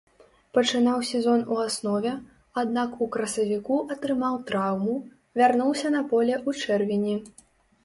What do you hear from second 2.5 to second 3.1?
аднак у